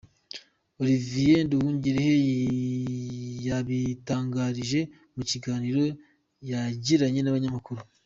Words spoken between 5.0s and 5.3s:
mu